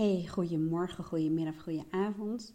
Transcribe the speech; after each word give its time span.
Hey, 0.00 0.26
goedemorgen, 0.28 1.04
goedemiddag, 1.04 1.62
goedenavond. 1.62 2.54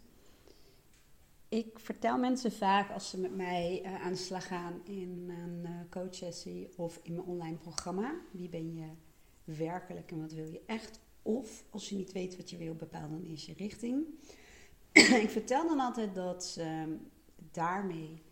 Ik 1.48 1.78
vertel 1.78 2.18
mensen 2.18 2.52
vaak 2.52 2.90
als 2.90 3.10
ze 3.10 3.18
met 3.18 3.36
mij 3.36 3.82
uh, 3.84 4.04
aan 4.04 4.12
de 4.12 4.18
slag 4.18 4.46
gaan 4.46 4.80
in 4.84 5.30
een 5.30 5.60
uh, 5.62 5.70
coachsessie 5.90 6.68
of 6.76 7.00
in 7.02 7.14
mijn 7.14 7.26
online 7.26 7.56
programma. 7.56 8.14
Wie 8.30 8.48
ben 8.48 8.74
je 8.74 8.86
werkelijk 9.44 10.10
en 10.10 10.20
wat 10.20 10.32
wil 10.32 10.46
je 10.46 10.60
echt? 10.66 11.00
Of 11.22 11.64
als 11.70 11.88
je 11.88 11.96
niet 11.96 12.12
weet 12.12 12.36
wat 12.36 12.50
je 12.50 12.56
wil, 12.56 12.74
bepaal 12.74 13.08
dan 13.08 13.22
eerst 13.22 13.46
je 13.46 13.54
richting. 13.54 14.06
ik 15.24 15.30
vertel 15.30 15.68
dan 15.68 15.80
altijd 15.80 16.14
dat 16.14 16.44
ze 16.44 16.96
daarmee 17.52 18.22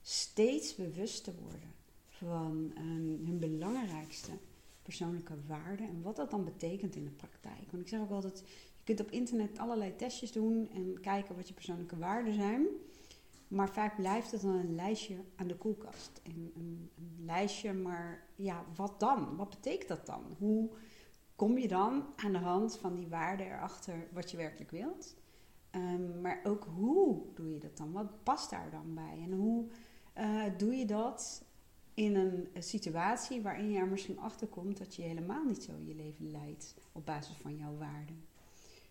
steeds 0.00 0.74
bewuster 0.74 1.34
worden 1.42 1.74
van 2.06 2.72
um, 2.78 3.26
hun 3.26 3.38
belangrijkste 3.38 4.32
persoonlijke 4.84 5.34
waarden 5.46 5.88
en 5.88 6.02
wat 6.02 6.16
dat 6.16 6.30
dan 6.30 6.44
betekent 6.44 6.96
in 6.96 7.04
de 7.04 7.10
praktijk. 7.10 7.70
Want 7.70 7.82
ik 7.82 7.88
zeg 7.88 8.00
ook 8.00 8.10
altijd, 8.10 8.38
je 8.76 8.84
kunt 8.84 9.00
op 9.00 9.10
internet 9.10 9.58
allerlei 9.58 9.96
testjes 9.96 10.32
doen 10.32 10.68
en 10.74 11.00
kijken 11.00 11.36
wat 11.36 11.48
je 11.48 11.54
persoonlijke 11.54 11.98
waarden 11.98 12.34
zijn. 12.34 12.66
Maar 13.48 13.70
vaak 13.70 13.96
blijft 13.96 14.30
het 14.30 14.40
dan 14.40 14.54
een 14.54 14.74
lijstje 14.74 15.16
aan 15.36 15.46
de 15.46 15.56
koelkast. 15.56 16.20
Een, 16.22 16.52
een, 16.56 16.90
lijstje, 17.18 17.72
maar 17.72 18.26
ja, 18.34 18.64
wat 18.76 19.00
dan? 19.00 19.36
Wat 19.36 19.50
betekent 19.50 19.88
dat 19.88 20.06
dan? 20.06 20.22
Hoe 20.38 20.70
kom 21.36 21.58
je 21.58 21.68
dan 21.68 22.04
aan 22.16 22.32
de 22.32 22.38
hand 22.38 22.76
van 22.76 22.94
die 22.94 23.08
waarden 23.08 23.46
erachter 23.46 24.08
wat 24.12 24.30
je 24.30 24.36
werkelijk 24.36 24.70
wilt? 24.70 25.16
Um, 25.70 26.20
maar 26.20 26.40
ook 26.44 26.66
hoe 26.74 27.22
doe 27.34 27.52
je 27.52 27.58
dat 27.58 27.76
dan? 27.76 27.92
Wat 27.92 28.22
past 28.22 28.50
daar 28.50 28.70
dan 28.70 28.94
bij? 28.94 29.18
En 29.22 29.32
hoe 29.32 29.66
uh, 30.18 30.42
doe 30.56 30.74
je 30.74 30.86
dat 30.86 31.43
in 31.94 32.16
een 32.16 32.48
situatie 32.58 33.42
waarin 33.42 33.70
je 33.70 33.78
er 33.78 33.86
misschien 33.86 34.18
achter 34.18 34.46
komt 34.46 34.78
dat 34.78 34.94
je 34.94 35.02
helemaal 35.02 35.44
niet 35.44 35.62
zo 35.62 35.72
je 35.78 35.94
leven 35.94 36.30
leidt 36.30 36.74
op 36.92 37.06
basis 37.06 37.36
van 37.36 37.56
jouw 37.56 37.76
waarden. 37.76 38.26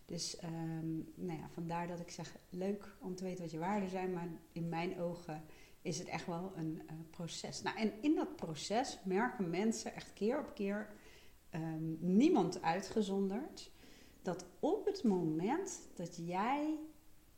Dus 0.05 0.37
um, 0.43 1.11
nou 1.15 1.39
ja, 1.39 1.49
vandaar 1.49 1.87
dat 1.87 1.99
ik 1.99 2.11
zeg, 2.11 2.35
leuk 2.49 2.95
om 2.99 3.15
te 3.15 3.23
weten 3.23 3.43
wat 3.43 3.51
je 3.51 3.59
waarden 3.59 3.89
zijn, 3.89 4.13
maar 4.13 4.27
in 4.51 4.69
mijn 4.69 4.99
ogen 4.99 5.43
is 5.81 5.99
het 5.99 6.07
echt 6.07 6.25
wel 6.25 6.51
een 6.55 6.81
uh, 6.85 6.91
proces. 7.09 7.61
Nou, 7.61 7.77
en 7.77 7.93
in 8.01 8.15
dat 8.15 8.35
proces 8.35 8.99
merken 9.05 9.49
mensen 9.49 9.93
echt 9.93 10.13
keer 10.13 10.39
op 10.39 10.53
keer, 10.53 10.89
um, 11.55 11.97
niemand 11.99 12.61
uitgezonderd, 12.61 13.71
dat 14.21 14.45
op 14.59 14.85
het 14.85 15.03
moment 15.03 15.89
dat 15.95 16.17
jij 16.25 16.79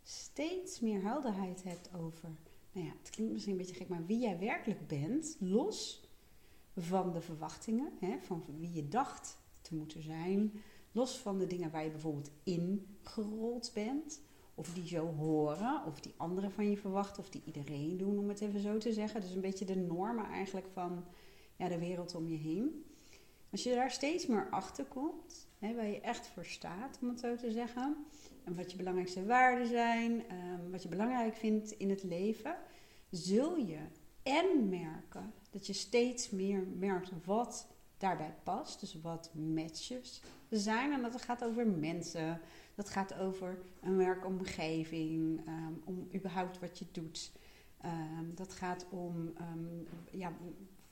steeds 0.04 0.80
meer 0.80 1.02
helderheid 1.02 1.64
hebt 1.64 1.90
over 1.94 2.30
nou 2.76 2.88
ja, 2.88 2.94
het 3.00 3.10
klinkt 3.10 3.34
misschien 3.34 3.54
een 3.54 3.60
beetje 3.60 3.76
gek, 3.76 3.88
maar 3.88 4.06
wie 4.06 4.20
jij 4.20 4.40
werkelijk 4.40 4.88
bent, 4.88 5.38
los 5.40 6.10
van 6.76 7.12
de 7.12 7.22
verwachtingen, 7.22 7.92
hè, 8.00 8.18
van 8.22 8.44
wie 8.60 8.74
je 8.74 8.88
dacht 8.88 9.38
te 9.62 9.76
moeten 9.76 10.02
zijn, 10.02 10.52
los 10.92 11.18
van 11.18 11.38
de 11.38 11.48
dingen 11.48 11.72
waar 11.72 11.84
je 11.84 11.92
bijvoorbeeld 11.92 12.32
ingerold 12.44 13.72
bent, 13.74 14.22
of 14.56 14.74
die 14.74 14.88
zo 14.88 15.14
horen, 15.14 15.86
of 15.86 16.00
die 16.00 16.14
anderen 16.18 16.52
van 16.52 16.70
je 16.70 16.78
verwachten, 16.78 17.24
of 17.24 17.30
die 17.30 17.42
iedereen 17.46 17.98
doen, 17.98 18.20
om 18.20 18.30
het 18.30 18.42
even 18.42 18.60
zo 18.60 18.78
te 18.78 18.94
zeggen. 18.94 19.22
Dus 19.22 19.36
een 19.36 19.42
beetje 19.42 19.66
de 19.66 19.76
normen 19.76 20.26
eigenlijk 20.26 20.68
van 20.68 21.06
ja, 21.56 21.68
de 21.68 21.80
wereld 21.80 22.16
om 22.16 22.28
je 22.28 22.38
heen. 22.38 22.86
Als 23.56 23.64
je 23.64 23.76
daar 23.76 23.92
steeds 23.92 24.28
meer 24.28 24.48
achter 24.50 24.86
komt, 24.86 25.48
hè, 25.60 25.76
waar 25.76 25.88
je 25.88 26.02
echt 26.02 26.28
voor 26.28 26.46
staat, 26.46 26.98
om 27.02 27.10
het 27.10 27.20
zo 27.20 27.36
te 27.36 27.52
zeggen, 27.52 27.96
en 28.44 28.56
wat 28.56 28.72
je 28.72 28.78
belangrijkste 28.78 29.26
waarden 29.26 29.68
zijn, 29.68 30.12
um, 30.12 30.72
wat 30.72 30.84
je 30.84 30.90
belangrijk 30.90 31.36
vindt 31.36 31.72
in 31.72 31.90
het 31.90 32.04
leven, 32.04 32.56
zul 33.10 33.58
je 33.58 33.80
en 34.24 34.70
merken 34.70 35.34
dat 35.50 35.68
je 35.68 35.74
steeds 35.74 36.30
meer 36.30 36.68
merkt 36.78 37.12
wat 37.26 37.68
daarbij 37.98 38.36
past. 38.44 38.80
Dus 38.80 39.02
wat 39.02 39.32
matches 39.34 40.22
zijn. 40.50 40.92
En 40.92 41.02
dat 41.02 41.22
gaat 41.22 41.44
over 41.44 41.68
mensen. 41.68 42.42
Dat 42.76 42.90
gaat 42.90 43.14
over 43.14 43.58
een 43.82 43.98
werkomgeving. 43.98 45.42
Um, 45.48 45.82
om 45.86 46.10
überhaupt 46.16 46.60
wat 46.60 46.80
je 46.80 46.86
doet. 46.92 47.32
Um, 47.86 48.36
dat 48.36 48.54
gaat 48.54 48.86
om 48.90 49.34
ja, 50.12 50.34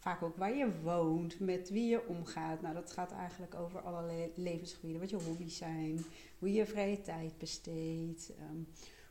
vaak 0.04 0.22
ook 0.22 0.38
waar 0.38 0.56
je 0.56 0.82
woont, 0.82 1.40
met 1.40 1.70
wie 1.70 1.90
je 1.90 2.08
omgaat. 2.08 2.62
Nou, 2.62 2.74
dat 2.74 2.92
gaat 2.92 3.12
eigenlijk 3.12 3.56
over 3.56 3.82
allerlei 3.82 4.32
levensgebieden. 4.36 5.02
Wat 5.02 5.10
je 5.10 5.16
hobby's 5.16 5.58
zijn, 5.58 6.06
hoe 6.40 6.48
je 6.48 6.54
je 6.54 6.66
vrije 6.66 7.02
tijd 7.02 7.38
besteedt, 7.38 8.32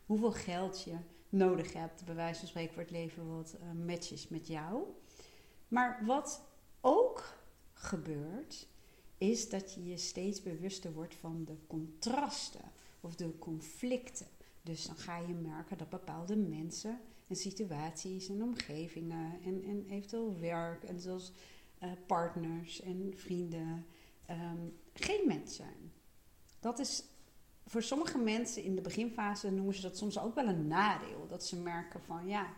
hoeveel 0.07 0.33
geld 0.33 0.83
je 0.83 0.97
nodig 1.29 1.73
hebt, 1.73 2.05
bij 2.05 2.15
wijze 2.15 2.39
van 2.39 2.49
spreken, 2.49 2.73
voor 2.73 2.83
het 2.83 2.91
leven 2.91 3.37
wat 3.37 3.57
uh, 3.61 3.87
matches 3.87 4.29
met 4.29 4.47
jou. 4.47 4.85
Maar 5.69 6.03
wat 6.05 6.43
ook 6.81 7.39
gebeurt, 7.73 8.69
is 9.19 9.49
dat 9.49 9.75
je 9.75 9.85
je 9.85 9.97
steeds 9.97 10.43
bewuster 10.43 10.93
wordt 10.93 11.15
van 11.15 11.45
de 11.45 11.57
contrasten 11.67 12.73
of 13.01 13.15
de 13.15 13.39
conflicten. 13.39 14.27
Dus 14.63 14.87
dan 14.87 14.97
ga 14.97 15.19
je 15.19 15.35
merken 15.35 15.79
dat 15.79 15.89
bepaalde 15.89 16.37
mensen 16.37 17.01
situaties 17.35 18.29
en 18.29 18.43
omgevingen 18.43 19.43
en, 19.45 19.65
en 19.65 19.87
eventueel 19.89 20.39
werk 20.39 20.85
en 20.85 21.01
zoals 21.01 21.33
uh, 21.83 21.93
partners 22.07 22.81
en 22.81 23.13
vrienden 23.17 23.87
um, 24.31 24.79
geen 24.93 25.27
mens 25.27 25.57
zijn. 25.57 25.93
Dat 26.61 26.79
is 26.79 27.05
voor 27.67 27.83
sommige 27.83 28.19
mensen 28.19 28.63
in 28.63 28.75
de 28.75 28.81
beginfase 28.81 29.51
noemen 29.51 29.75
ze 29.75 29.83
dat 29.83 29.97
soms 29.97 30.19
ook 30.19 30.35
wel 30.35 30.47
een 30.47 30.67
nadeel. 30.67 31.27
Dat 31.29 31.47
ze 31.47 31.57
merken 31.57 32.01
van 32.01 32.27
ja, 32.27 32.55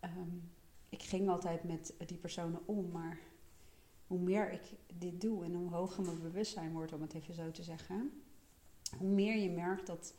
um, 0.00 0.50
ik 0.88 1.02
ging 1.02 1.28
altijd 1.28 1.64
met 1.64 1.94
die 2.06 2.18
personen 2.18 2.60
om, 2.66 2.90
maar 2.90 3.18
hoe 4.06 4.18
meer 4.18 4.52
ik 4.52 4.62
dit 4.98 5.20
doe 5.20 5.44
en 5.44 5.54
hoe 5.54 5.70
hoger 5.70 6.04
mijn 6.04 6.20
bewustzijn 6.20 6.72
wordt, 6.72 6.92
om 6.92 7.00
het 7.00 7.14
even 7.14 7.34
zo 7.34 7.50
te 7.50 7.62
zeggen, 7.62 8.22
hoe 8.98 9.10
meer 9.10 9.36
je 9.36 9.50
merkt 9.50 9.86
dat, 9.86 10.14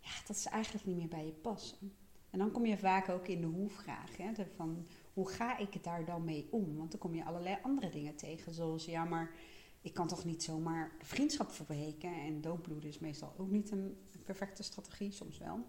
ja, 0.00 0.10
dat 0.26 0.36
ze 0.36 0.48
eigenlijk 0.48 0.86
niet 0.86 0.96
meer 0.96 1.08
bij 1.08 1.26
je 1.26 1.32
passen. 1.32 1.92
En 2.32 2.38
dan 2.38 2.50
kom 2.50 2.66
je 2.66 2.78
vaak 2.78 3.08
ook 3.08 3.28
in 3.28 3.40
de 3.40 3.46
hoe-vraag. 3.46 4.16
Hè, 4.16 4.32
van 4.56 4.86
hoe 5.12 5.28
ga 5.28 5.58
ik 5.58 5.84
daar 5.84 6.04
dan 6.04 6.24
mee 6.24 6.48
om? 6.50 6.76
Want 6.76 6.90
dan 6.90 7.00
kom 7.00 7.14
je 7.14 7.24
allerlei 7.24 7.58
andere 7.62 7.90
dingen 7.90 8.16
tegen, 8.16 8.54
zoals 8.54 8.84
ja, 8.84 9.04
maar 9.04 9.34
ik 9.80 9.94
kan 9.94 10.06
toch 10.06 10.24
niet 10.24 10.42
zomaar 10.42 10.92
vriendschap 10.98 11.50
verbreken. 11.50 12.14
En 12.14 12.40
doodbloeden 12.40 12.88
is 12.88 12.98
meestal 12.98 13.34
ook 13.36 13.50
niet 13.50 13.70
een 13.70 13.96
perfecte 14.24 14.62
strategie, 14.62 15.12
soms 15.12 15.38
wel. 15.38 15.66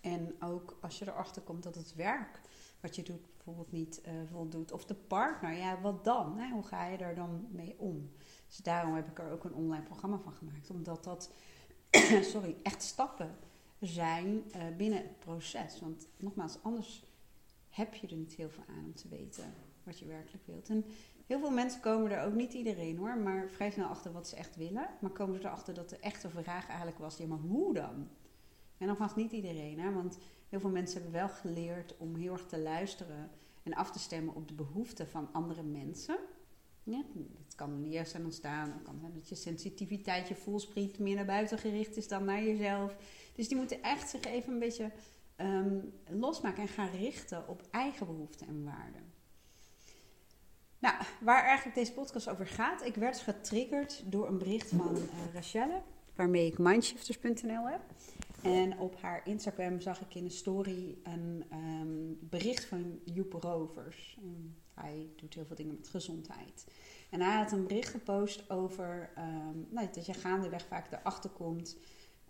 En 0.00 0.42
ook 0.42 0.78
als 0.80 0.98
je 0.98 1.08
erachter 1.08 1.42
komt 1.42 1.62
dat 1.62 1.74
het 1.74 1.94
werk 1.94 2.40
wat 2.80 2.96
je 2.96 3.02
doet 3.02 3.36
bijvoorbeeld 3.36 3.72
niet 3.72 4.02
uh, 4.06 4.12
voldoet. 4.30 4.72
Of 4.72 4.84
de 4.84 4.94
partner, 4.94 5.52
ja, 5.52 5.80
wat 5.80 6.04
dan? 6.04 6.38
Hè? 6.38 6.50
Hoe 6.50 6.66
ga 6.66 6.86
je 6.86 6.98
daar 6.98 7.14
dan 7.14 7.46
mee 7.50 7.74
om? 7.78 8.10
Dus 8.46 8.56
daarom 8.56 8.94
heb 8.94 9.08
ik 9.08 9.18
er 9.18 9.30
ook 9.30 9.44
een 9.44 9.54
online 9.54 9.84
programma 9.84 10.18
van 10.18 10.32
gemaakt. 10.32 10.70
Omdat 10.70 11.04
dat, 11.04 11.32
sorry, 12.32 12.56
echt 12.62 12.82
stappen 12.82 13.36
zijn 13.80 14.42
uh, 14.56 14.62
binnen 14.76 14.98
het 14.98 15.18
proces. 15.18 15.80
Want 15.80 16.08
nogmaals, 16.16 16.62
anders 16.62 17.04
heb 17.68 17.94
je 17.94 18.06
er 18.06 18.16
niet 18.16 18.32
heel 18.32 18.50
veel 18.50 18.64
aan 18.68 18.84
om 18.84 18.94
te 18.94 19.08
weten 19.08 19.54
wat 19.82 19.98
je 19.98 20.06
werkelijk 20.06 20.46
wilt. 20.46 20.68
En 20.68 20.84
Heel 21.30 21.40
veel 21.40 21.50
mensen 21.50 21.80
komen 21.80 22.10
er 22.10 22.24
ook 22.24 22.34
niet 22.34 22.52
iedereen 22.52 22.96
hoor, 22.96 23.18
maar 23.18 23.48
vrij 23.48 23.70
snel 23.70 23.88
achter 23.88 24.12
wat 24.12 24.28
ze 24.28 24.36
echt 24.36 24.56
willen. 24.56 24.88
Maar 25.00 25.10
komen 25.10 25.40
ze 25.40 25.46
erachter 25.46 25.74
dat 25.74 25.88
de 25.88 25.98
echte 25.98 26.30
vraag 26.30 26.68
eigenlijk 26.68 26.98
was: 26.98 27.16
ja, 27.16 27.26
maar 27.26 27.38
hoe 27.38 27.74
dan? 27.74 28.08
En 28.78 28.86
nogmaals, 28.86 29.14
niet 29.14 29.32
iedereen, 29.32 29.80
hè, 29.80 29.92
want 29.92 30.18
heel 30.48 30.60
veel 30.60 30.70
mensen 30.70 31.02
hebben 31.02 31.20
wel 31.20 31.28
geleerd 31.28 31.96
om 31.96 32.16
heel 32.16 32.32
erg 32.32 32.46
te 32.46 32.58
luisteren 32.58 33.30
en 33.62 33.74
af 33.74 33.90
te 33.90 33.98
stemmen 33.98 34.34
op 34.34 34.48
de 34.48 34.54
behoeften 34.54 35.08
van 35.08 35.28
andere 35.32 35.62
mensen. 35.62 36.18
Dat 36.90 37.54
kan 37.54 37.84
eerst 37.84 38.10
zijn 38.10 38.24
ontstaan. 38.24 38.72
Het 38.72 38.82
kan 38.82 38.98
zijn 39.00 39.12
dat 39.14 39.28
je 39.28 39.34
sensitiviteit, 39.34 40.28
je 40.28 40.34
voelspriet 40.34 40.98
meer 40.98 41.14
naar 41.14 41.24
buiten 41.24 41.58
gericht 41.58 41.96
is 41.96 42.08
dan 42.08 42.24
naar 42.24 42.42
jezelf. 42.42 42.96
Dus 43.34 43.48
die 43.48 43.56
moeten 43.56 43.82
echt 43.82 44.08
zich 44.08 44.24
even 44.24 44.52
een 44.52 44.58
beetje 44.58 44.90
um, 45.36 45.92
losmaken 46.08 46.62
en 46.62 46.68
gaan 46.68 46.90
richten 46.90 47.48
op 47.48 47.62
eigen 47.70 48.06
behoeften 48.06 48.46
en 48.46 48.64
waarden. 48.64 49.12
Nou, 50.78 50.94
waar 51.20 51.44
eigenlijk 51.44 51.76
deze 51.76 51.92
podcast 51.92 52.28
over 52.28 52.46
gaat. 52.46 52.84
Ik 52.84 52.94
werd 52.94 53.18
getriggerd 53.18 54.02
door 54.06 54.28
een 54.28 54.38
bericht 54.38 54.68
van 54.68 54.96
uh, 54.96 55.34
Rachelle, 55.34 55.82
waarmee 56.14 56.46
ik 56.46 56.58
mindshifters.nl 56.58 57.68
heb. 57.68 57.80
En 58.42 58.78
op 58.78 59.00
haar 59.00 59.26
Instagram 59.26 59.80
zag 59.80 60.00
ik 60.00 60.14
in 60.14 60.24
een 60.24 60.30
story 60.30 60.98
een 61.02 61.44
um, 61.52 62.18
bericht 62.20 62.64
van 62.64 63.00
Joep 63.04 63.32
Rovers. 63.32 64.18
hij 64.74 65.10
doet 65.16 65.34
heel 65.34 65.44
veel 65.44 65.56
dingen 65.56 65.74
met 65.74 65.88
gezondheid. 65.88 66.66
En 67.10 67.20
hij 67.20 67.36
had 67.36 67.52
een 67.52 67.66
bericht 67.66 67.88
gepost 67.88 68.50
over 68.50 69.10
um, 69.18 69.66
nou, 69.70 69.88
dat 69.92 70.06
je 70.06 70.14
gaandeweg 70.14 70.66
vaak 70.66 70.92
erachter 70.92 71.30
komt 71.30 71.76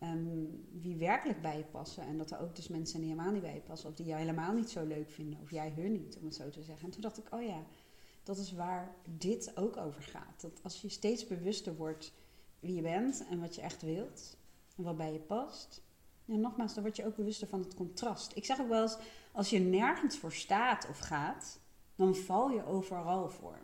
um, 0.03 0.65
wie 0.81 0.97
werkelijk 0.97 1.43
bij 1.43 1.57
je 1.57 1.65
passen. 1.65 2.03
En 2.03 2.19
dat 2.19 2.31
er 2.31 2.41
ook 2.41 2.57
dus 2.57 2.69
mensen 2.69 3.01
die 3.01 3.09
helemaal 3.09 3.33
niet 3.33 3.43
bij 3.43 3.55
je 3.55 3.61
passen. 3.61 3.89
Of 3.89 3.95
die 3.95 4.07
jou 4.07 4.21
helemaal 4.21 4.53
niet 4.53 4.71
zo 4.71 4.87
leuk 4.87 5.11
vinden. 5.11 5.41
Of 5.41 5.51
jij 5.51 5.73
hun 5.77 5.93
niet, 5.93 6.17
om 6.17 6.25
het 6.25 6.35
zo 6.35 6.51
te 6.51 6.63
zeggen. 6.63 6.85
En 6.85 6.91
toen 6.91 7.01
dacht 7.01 7.19
ik, 7.19 7.35
oh 7.35 7.43
ja, 7.43 7.65
dat 8.23 8.39
is 8.39 8.53
waar 8.53 8.95
dit 9.05 9.57
ook 9.57 9.77
over 9.77 10.03
gaat. 10.03 10.41
Dat 10.41 10.63
als 10.63 10.81
je 10.81 10.89
steeds 10.89 11.27
bewuster 11.27 11.77
wordt 11.77 12.13
wie 12.61 12.75
je 12.75 12.83
bent 12.83 13.27
en 13.31 13.41
wat 13.41 13.55
je 13.55 13.61
echt 13.61 13.83
wilt. 13.83 14.37
En 14.77 14.83
wat 14.85 14.97
bij 14.97 15.13
je 15.13 15.21
past. 15.21 15.83
En 16.31 16.41
nogmaals, 16.41 16.75
dan 16.75 16.83
word 16.83 16.97
je 16.97 17.07
ook 17.07 17.17
bewuster 17.17 17.49
van 17.49 17.61
het 17.61 17.75
contrast. 17.75 18.37
Ik 18.37 18.45
zeg 18.45 18.61
ook 18.61 18.69
wel 18.69 18.83
eens, 18.83 18.99
als 19.33 19.51
je 19.51 19.59
nergens 19.59 20.19
voor 20.19 20.33
staat 20.33 20.89
of 20.89 20.99
gaat, 20.99 21.59
dan 21.95 22.15
val 22.15 22.51
je 22.51 22.67
overal 22.67 23.29
voor. 23.29 23.59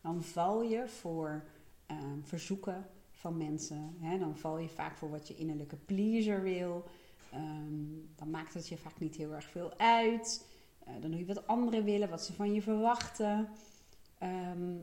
Dan 0.00 0.22
val 0.22 0.62
je 0.62 0.88
voor 0.88 1.44
uh, 1.90 1.96
verzoeken 2.22 2.86
van 3.10 3.36
mensen. 3.36 3.96
Hè? 4.00 4.18
Dan 4.18 4.36
val 4.36 4.58
je 4.58 4.68
vaak 4.68 4.96
voor 4.96 5.10
wat 5.10 5.28
je 5.28 5.34
innerlijke 5.34 5.76
pleaser 5.76 6.42
wil. 6.42 6.84
Ehm, 7.30 7.84
dan 8.16 8.30
maakt 8.30 8.54
het 8.54 8.68
je 8.68 8.78
vaak 8.78 8.98
niet 8.98 9.16
heel 9.16 9.32
erg 9.32 9.50
veel 9.50 9.78
uit. 9.78 10.46
Uh, 10.88 10.94
dan 11.00 11.10
doe 11.10 11.20
je 11.20 11.26
wat 11.26 11.46
anderen 11.46 11.84
willen, 11.84 12.08
wat 12.08 12.24
ze 12.24 12.32
van 12.32 12.52
je 12.54 12.62
verwachten. 12.62 13.48
Ehm, 14.18 14.74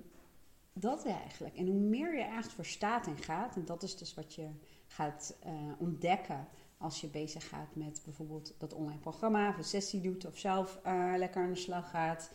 dat 0.73 1.05
eigenlijk. 1.05 1.55
En 1.55 1.67
hoe 1.67 1.79
meer 1.79 2.15
je 2.17 2.23
echt 2.23 2.53
voor 2.53 2.65
staat 2.65 3.07
en 3.07 3.17
gaat, 3.17 3.55
en 3.55 3.65
dat 3.65 3.83
is 3.83 3.97
dus 3.97 4.13
wat 4.13 4.33
je 4.33 4.49
gaat 4.87 5.35
uh, 5.45 5.51
ontdekken 5.77 6.47
als 6.79 7.01
je 7.01 7.07
bezig 7.07 7.47
gaat 7.47 7.75
met 7.75 8.01
bijvoorbeeld 8.03 8.53
dat 8.57 8.73
online 8.73 8.99
programma, 8.99 9.49
of 9.49 9.57
een 9.57 9.63
sessie 9.63 10.01
doet 10.01 10.25
of 10.25 10.37
zelf 10.37 10.79
uh, 10.85 11.13
lekker 11.17 11.43
aan 11.43 11.53
de 11.53 11.59
slag 11.59 11.89
gaat, 11.89 12.31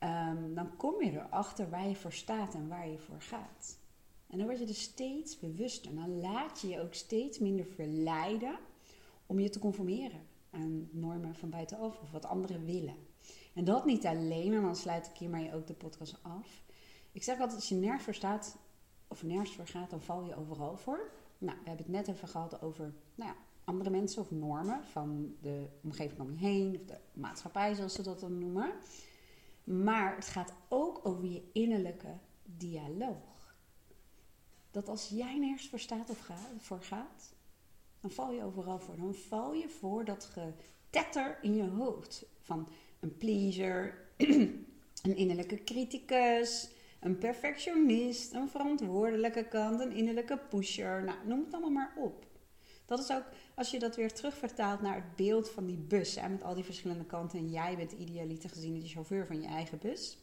um, 0.00 0.54
dan 0.54 0.76
kom 0.76 1.02
je 1.02 1.10
erachter 1.10 1.70
waar 1.70 1.88
je 1.88 1.96
voor 1.96 2.12
staat 2.12 2.54
en 2.54 2.68
waar 2.68 2.88
je 2.88 2.98
voor 2.98 3.20
gaat. 3.20 3.78
En 4.26 4.38
dan 4.38 4.46
word 4.46 4.58
je 4.58 4.66
dus 4.66 4.82
steeds 4.82 5.38
bewuster. 5.38 5.94
Dan 5.94 6.20
laat 6.20 6.60
je 6.60 6.68
je 6.68 6.80
ook 6.80 6.94
steeds 6.94 7.38
minder 7.38 7.66
verleiden 7.66 8.58
om 9.26 9.38
je 9.38 9.48
te 9.48 9.58
conformeren 9.58 10.20
aan 10.50 10.88
normen 10.90 11.34
van 11.34 11.50
buitenaf 11.50 12.00
of 12.00 12.10
wat 12.10 12.26
anderen 12.26 12.64
willen. 12.64 12.96
En 13.54 13.64
dat 13.64 13.84
niet 13.84 14.06
alleen, 14.06 14.54
en 14.54 14.62
dan 14.62 14.76
sluit 14.76 15.06
ik 15.06 15.16
hiermee 15.16 15.54
ook 15.54 15.66
de 15.66 15.74
podcast 15.74 16.18
af. 16.22 16.62
Ik 17.12 17.22
zeg 17.22 17.38
altijd, 17.38 17.58
als 17.60 17.68
je 17.68 17.74
nergens 17.74 18.04
voor 18.04 18.14
staat 18.14 18.56
of 19.08 19.22
nergens 19.22 19.54
voor 19.54 19.66
gaat, 19.66 19.90
dan 19.90 20.02
val 20.02 20.22
je 20.22 20.36
overal 20.36 20.76
voor. 20.76 21.10
Nou, 21.38 21.58
we 21.62 21.68
hebben 21.68 21.86
het 21.86 21.94
net 21.94 22.08
even 22.08 22.28
gehad 22.28 22.62
over 22.62 22.94
nou 23.14 23.30
ja, 23.30 23.36
andere 23.64 23.90
mensen 23.90 24.22
of 24.22 24.30
normen 24.30 24.84
van 24.84 25.36
de 25.40 25.66
omgeving 25.82 26.20
om 26.20 26.30
je 26.30 26.38
heen, 26.38 26.76
of 26.80 26.86
de 26.86 26.98
maatschappij 27.12 27.74
zoals 27.74 27.94
ze 27.94 28.02
dat 28.02 28.20
dan 28.20 28.38
noemen. 28.38 28.72
Maar 29.64 30.14
het 30.14 30.28
gaat 30.28 30.52
ook 30.68 31.00
over 31.02 31.24
je 31.24 31.42
innerlijke 31.52 32.18
dialoog. 32.42 33.56
Dat 34.70 34.88
als 34.88 35.08
jij 35.08 35.38
nergens 35.38 35.68
voor 35.68 35.78
staat 35.78 36.10
of 36.10 36.30
voor 36.58 36.82
gaat, 36.82 37.34
dan 38.00 38.10
val 38.10 38.32
je 38.32 38.44
overal 38.44 38.78
voor. 38.78 38.96
Dan 38.96 39.14
val 39.14 39.52
je 39.54 39.68
voor 39.68 40.04
dat 40.04 40.24
getetter 40.24 41.38
in 41.42 41.54
je 41.54 41.68
hoofd 41.68 42.24
van 42.38 42.68
een 43.00 43.16
pleaser, 43.16 43.98
een 45.02 45.16
innerlijke 45.16 45.64
criticus, 45.64 46.70
een 47.00 47.18
perfectionist, 47.18 48.32
een 48.32 48.48
verantwoordelijke 48.48 49.48
kant, 49.48 49.80
een 49.80 49.92
innerlijke 49.92 50.38
pusher. 50.38 51.04
Nou, 51.04 51.18
noem 51.26 51.44
het 51.44 51.52
allemaal 51.52 51.70
maar 51.70 51.92
op. 51.96 52.26
Dat 52.96 53.00
is 53.00 53.12
ook, 53.12 53.24
als 53.54 53.70
je 53.70 53.78
dat 53.78 53.96
weer 53.96 54.12
terugvertaalt 54.12 54.80
naar 54.80 54.94
het 54.94 55.16
beeld 55.16 55.50
van 55.50 55.66
die 55.66 55.76
bus, 55.76 56.14
hè, 56.14 56.28
met 56.28 56.42
al 56.42 56.54
die 56.54 56.64
verschillende 56.64 57.04
kanten. 57.04 57.38
En 57.38 57.50
jij 57.50 57.76
bent 57.76 57.92
idealiter 57.92 58.50
gezien 58.50 58.80
de 58.80 58.88
chauffeur 58.88 59.26
van 59.26 59.40
je 59.40 59.46
eigen 59.46 59.78
bus. 59.78 60.18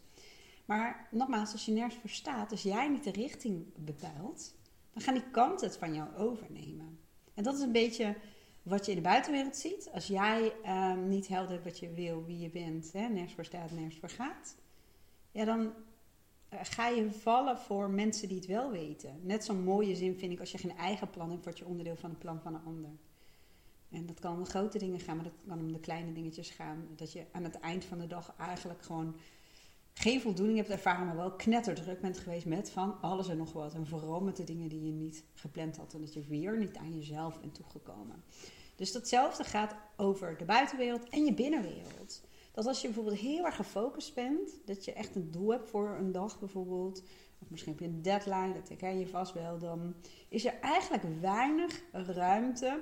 Maar 0.66 1.08
nogmaals, 1.12 1.52
als 1.52 1.66
je 1.66 1.72
nergens 1.72 1.96
voor 1.96 2.10
staat, 2.10 2.52
als 2.52 2.62
jij 2.62 2.90
niet 2.90 3.04
de 3.04 3.12
richting 3.12 3.66
bepaalt, 3.76 4.54
dan 4.94 5.02
gaan 5.02 5.14
die 5.14 5.30
kanten 5.32 5.68
het 5.68 5.78
van 5.78 5.94
jou 5.94 6.16
overnemen. 6.16 7.00
En 7.34 7.44
dat 7.44 7.54
is 7.56 7.62
een 7.62 7.72
beetje 7.72 8.16
wat 8.64 8.86
je 8.86 8.92
in 8.92 8.98
de 8.98 9.04
buitenwereld 9.04 9.56
ziet. 9.56 9.90
Als 9.94 10.08
jij 10.08 10.54
ehm, 10.64 11.08
niet 11.08 11.28
helder 11.28 11.64
wat 11.64 11.80
je 11.80 11.94
wil, 11.94 12.26
wie 12.26 12.40
je 12.40 12.50
bent, 12.50 12.92
hè, 12.92 13.08
nergens 13.08 13.34
voor 13.34 13.46
staat, 13.46 13.72
nergens 13.72 14.00
voor 14.00 14.10
gaat. 14.10 14.56
Ja, 15.32 15.46
dan 15.46 15.74
ga 16.52 16.88
je 16.88 17.12
vallen 17.12 17.58
voor 17.58 17.90
mensen 17.90 18.28
die 18.28 18.38
het 18.38 18.46
wel 18.46 18.72
weten. 18.72 19.20
Net 19.22 19.44
zo'n 19.44 19.64
mooie 19.64 19.96
zin 19.96 20.18
vind 20.18 20.32
ik 20.32 20.40
als 20.40 20.52
je 20.52 20.58
geen 20.58 20.78
eigen 20.78 21.10
plan 21.10 21.30
hebt, 21.30 21.44
word 21.44 21.58
je 21.58 21.66
onderdeel 21.66 21.96
van 21.96 22.10
een 22.10 22.18
plan 22.18 22.42
van 22.42 22.54
een 22.54 22.64
ander. 22.66 22.92
En 23.90 24.06
dat 24.06 24.20
kan 24.20 24.34
om 24.34 24.44
de 24.44 24.50
grote 24.50 24.78
dingen 24.78 25.00
gaan, 25.00 25.16
maar 25.16 25.26
dat 25.26 25.34
kan 25.48 25.60
om 25.60 25.72
de 25.72 25.80
kleine 25.80 26.14
dingetjes 26.14 26.50
gaan. 26.50 26.88
Dat 26.96 27.12
je 27.12 27.26
aan 27.32 27.44
het 27.44 27.60
eind 27.60 27.86
van 27.86 28.00
de 28.00 28.08
dag 28.08 28.34
eigenlijk 28.38 28.82
gewoon 28.82 29.16
geen 29.94 30.22
voldoening 30.22 30.58
hebt 30.58 30.70
ervaren, 30.70 31.06
maar 31.06 31.16
wel 31.16 31.32
knetterdruk 31.32 32.02
bent 32.02 32.18
geweest 32.18 32.46
met 32.46 32.72
van 32.72 33.02
alles 33.02 33.28
en 33.28 33.38
nog 33.38 33.54
wat. 33.54 33.74
En 33.74 33.88
vooral 33.88 34.22
met 34.22 34.36
de 34.36 34.44
dingen 34.44 34.70
die 34.70 34.86
je 34.86 34.92
niet 34.92 35.24
gepland 35.34 35.78
had 35.78 35.94
en 35.94 36.02
dat 36.02 36.14
je 36.14 36.22
weer 36.28 36.58
niet 36.58 36.78
aan 36.78 36.96
jezelf 36.96 37.40
bent 37.40 37.56
toegekomen. 37.56 38.24
Dus 38.76 38.92
datzelfde 38.92 39.44
gaat 39.44 39.76
over 39.98 40.38
de 40.38 40.46
buitenwereld 40.46 41.10
en 41.10 41.26
je 41.26 41.34
binnenwereld. 41.34 42.22
Dat 42.52 42.66
als 42.66 42.82
je 42.82 42.88
bijvoorbeeld 42.88 43.18
heel 43.18 43.46
erg 43.46 43.56
gefocust 43.56 44.14
bent, 44.16 44.62
dat 44.66 44.86
je 44.86 44.94
echt 44.94 45.16
een 45.16 45.32
doel 45.32 45.52
hebt 45.52 45.70
voor 45.70 45.90
een 45.90 46.12
dag 46.12 46.40
bijvoorbeeld, 46.40 47.04
of 47.42 47.50
misschien 47.50 47.72
heb 47.72 47.82
je 47.82 47.88
een 47.88 48.02
deadline, 48.02 48.54
dat 48.54 48.78
ken 48.78 49.00
je 49.00 49.08
vast 49.08 49.34
wel, 49.34 49.58
dan 49.58 49.96
is 50.30 50.46
er 50.46 50.60
eigenlijk 50.62 51.04
weinig 51.22 51.82
ruimte 51.92 52.82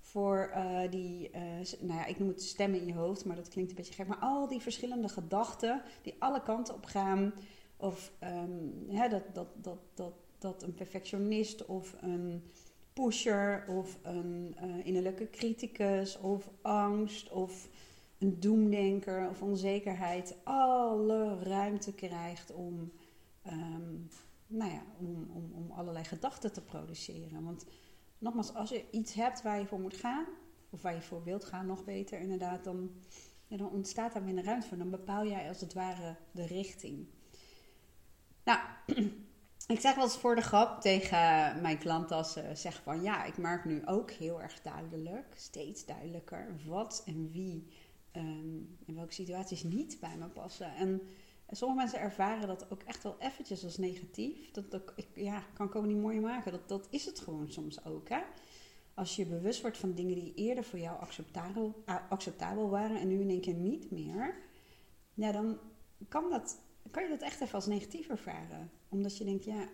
voor 0.00 0.52
uh, 0.56 0.90
die, 0.90 1.30
uh, 1.30 1.40
nou 1.80 1.98
ja, 1.98 2.06
ik 2.06 2.18
noem 2.18 2.28
het 2.28 2.42
stemmen 2.42 2.80
in 2.80 2.86
je 2.86 2.94
hoofd, 2.94 3.24
maar 3.24 3.36
dat 3.36 3.48
klinkt 3.48 3.70
een 3.70 3.76
beetje 3.76 3.94
gek, 3.94 4.06
maar 4.06 4.18
al 4.18 4.48
die 4.48 4.60
verschillende 4.60 5.08
gedachten 5.08 5.82
die 6.02 6.14
alle 6.18 6.42
kanten 6.42 6.74
op 6.74 6.84
gaan. 6.84 7.32
Of 7.76 8.12
um, 8.22 8.84
hè, 8.88 9.08
dat, 9.08 9.22
dat, 9.32 9.48
dat, 9.54 9.78
dat, 9.94 10.12
dat 10.38 10.62
een 10.62 10.74
perfectionist 10.74 11.66
of 11.66 11.96
een 12.00 12.50
pusher 12.92 13.64
of 13.68 13.98
een 14.02 14.56
uh, 14.64 14.86
innerlijke 14.86 15.30
criticus 15.30 16.18
of 16.18 16.50
angst 16.62 17.30
of 17.30 17.68
een 18.18 18.40
doemdenker 18.40 19.28
of 19.28 19.42
onzekerheid 19.42 20.36
alle 20.44 21.42
ruimte 21.42 21.94
krijgt 21.94 22.52
om, 22.52 22.92
um, 23.46 24.08
nou 24.46 24.70
ja, 24.70 24.82
om, 24.98 25.30
om, 25.32 25.52
om 25.54 25.70
allerlei 25.70 26.04
gedachten 26.04 26.52
te 26.52 26.62
produceren. 26.62 27.44
Want 27.44 27.64
nogmaals, 28.18 28.54
als 28.54 28.68
je 28.68 28.84
iets 28.90 29.14
hebt 29.14 29.42
waar 29.42 29.58
je 29.58 29.66
voor 29.66 29.80
moet 29.80 29.96
gaan, 29.96 30.26
of 30.70 30.82
waar 30.82 30.94
je 30.94 31.02
voor 31.02 31.24
wilt 31.24 31.44
gaan, 31.44 31.66
nog 31.66 31.84
beter 31.84 32.18
inderdaad, 32.18 32.64
dan, 32.64 32.90
ja, 33.46 33.56
dan 33.56 33.70
ontstaat 33.70 34.12
daar 34.12 34.22
minder 34.22 34.44
ruimte 34.44 34.68
voor. 34.68 34.78
Dan 34.78 34.90
bepaal 34.90 35.26
jij 35.26 35.48
als 35.48 35.60
het 35.60 35.74
ware 35.74 36.16
de 36.30 36.46
richting. 36.46 37.06
Nou, 38.44 38.58
ik 39.66 39.80
zeg 39.80 39.94
wel 39.94 40.04
eens 40.04 40.18
voor 40.18 40.34
de 40.34 40.40
grap 40.40 40.80
tegen 40.80 41.60
mijn 41.60 41.78
klant 41.78 42.12
als 42.12 42.32
ze 42.32 42.50
zeggen 42.54 42.84
van 42.84 43.02
ja, 43.02 43.24
ik 43.24 43.38
merk 43.38 43.64
nu 43.64 43.86
ook 43.86 44.10
heel 44.10 44.42
erg 44.42 44.62
duidelijk, 44.62 45.34
steeds 45.36 45.86
duidelijker, 45.86 46.56
wat 46.66 47.02
en 47.06 47.30
wie 47.30 47.66
um, 48.18 48.78
in 48.84 48.94
welke 48.94 49.12
situaties 49.12 49.62
niet 49.62 49.96
bij 50.00 50.16
me 50.16 50.28
passen. 50.28 50.74
En 50.74 51.02
sommige 51.50 51.80
mensen 51.80 52.00
ervaren 52.00 52.46
dat 52.46 52.70
ook 52.70 52.82
echt 52.82 53.02
wel 53.02 53.16
eventjes 53.18 53.64
als 53.64 53.76
negatief. 53.76 54.50
Dat, 54.50 54.70
dat 54.70 54.92
ik, 54.96 55.06
ja, 55.14 55.40
kan 55.54 55.66
ik 55.66 55.74
ook 55.74 55.86
niet 55.86 56.00
mooi 56.00 56.20
maken. 56.20 56.52
Dat, 56.52 56.68
dat 56.68 56.86
is 56.90 57.04
het 57.04 57.20
gewoon 57.20 57.50
soms 57.50 57.84
ook. 57.84 58.08
Hè? 58.08 58.20
Als 58.94 59.16
je 59.16 59.26
bewust 59.26 59.60
wordt 59.60 59.78
van 59.78 59.94
dingen 59.94 60.14
die 60.14 60.34
eerder 60.34 60.64
voor 60.64 60.78
jou 60.78 61.00
acceptabel, 61.00 61.82
acceptabel 62.08 62.68
waren 62.68 63.00
en 63.00 63.08
nu 63.08 63.20
in 63.20 63.30
één 63.30 63.40
keer 63.40 63.54
niet 63.54 63.90
meer, 63.90 64.36
ja, 65.14 65.32
dan 65.32 65.58
kan, 66.08 66.30
dat, 66.30 66.60
kan 66.90 67.02
je 67.02 67.08
dat 67.08 67.22
echt 67.22 67.40
even 67.40 67.54
als 67.54 67.66
negatief 67.66 68.08
ervaren. 68.08 68.70
Omdat 68.88 69.16
je 69.16 69.24
denkt, 69.24 69.44
ja, 69.44 69.68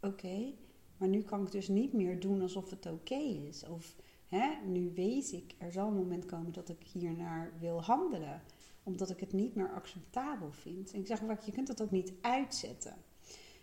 oké, 0.00 0.52
maar 0.96 1.08
nu 1.08 1.22
kan 1.22 1.42
ik 1.42 1.52
dus 1.52 1.68
niet 1.68 1.92
meer 1.92 2.20
doen 2.20 2.42
alsof 2.42 2.70
het 2.70 2.86
oké 2.86 3.14
is. 3.48 3.66
Of 3.68 3.96
Hè, 4.30 4.50
nu 4.66 4.92
weet 4.94 5.32
ik, 5.32 5.54
er 5.58 5.72
zal 5.72 5.86
een 5.86 5.94
moment 5.94 6.24
komen 6.24 6.52
dat 6.52 6.68
ik 6.68 6.82
hiernaar 6.92 7.52
wil 7.58 7.82
handelen. 7.82 8.42
Omdat 8.82 9.10
ik 9.10 9.20
het 9.20 9.32
niet 9.32 9.54
meer 9.54 9.72
acceptabel 9.72 10.52
vind. 10.52 10.92
En 10.92 11.00
ik 11.00 11.06
zeg 11.06 11.18
vaak, 11.18 11.40
je 11.40 11.52
kunt 11.52 11.66
dat 11.66 11.82
ook 11.82 11.90
niet 11.90 12.12
uitzetten. 12.20 12.94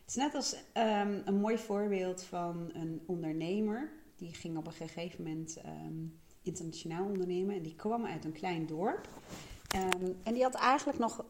Het 0.02 0.08
is 0.08 0.16
net 0.16 0.36
als 0.36 0.54
um, 0.54 1.22
een 1.26 1.40
mooi 1.40 1.58
voorbeeld 1.58 2.24
van 2.24 2.70
een 2.74 3.02
ondernemer. 3.06 3.92
Die 4.16 4.34
ging 4.34 4.58
op 4.58 4.68
een 4.68 4.74
gegeven 4.74 5.24
moment 5.24 5.58
um, 5.66 6.20
internationaal 6.42 7.06
ondernemen. 7.06 7.56
En 7.56 7.64
die 7.64 7.76
kwam 7.76 8.06
uit 8.06 8.26
een 8.26 8.32
klein 8.32 8.66
dorp. 8.66 9.10
Um, 9.76 10.16
en 10.24 10.34
die 10.34 10.44
had 10.44 10.56
eigenlijk 10.56 11.00
nog 11.00 11.26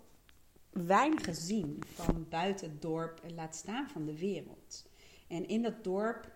weinig 0.70 1.24
gezien 1.24 1.80
van 1.94 2.26
buiten 2.30 2.70
het 2.70 2.82
dorp 2.82 3.22
laat 3.36 3.56
staan 3.56 3.90
van 3.90 4.06
de 4.06 4.18
wereld. 4.18 4.90
En 5.28 5.48
in 5.48 5.62
dat 5.62 5.84
dorp 5.84 6.36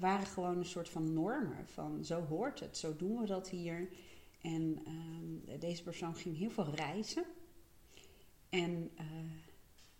waren 0.00 0.26
gewoon 0.26 0.56
een 0.56 0.64
soort 0.64 0.88
van 0.88 1.12
normen. 1.12 1.66
Van 1.66 2.04
zo 2.04 2.20
hoort 2.20 2.60
het, 2.60 2.76
zo 2.76 2.96
doen 2.96 3.20
we 3.20 3.26
dat 3.26 3.50
hier. 3.50 3.88
En 4.40 4.78
uh, 5.48 5.60
deze 5.60 5.82
persoon 5.82 6.14
ging 6.14 6.36
heel 6.36 6.50
veel 6.50 6.74
reizen. 6.74 7.24
En 8.48 8.90
uh, 9.00 9.06